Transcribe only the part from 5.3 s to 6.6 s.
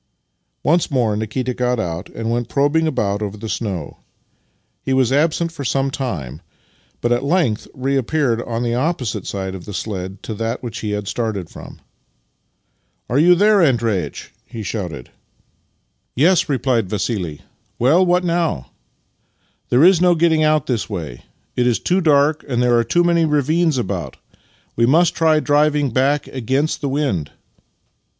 for some time,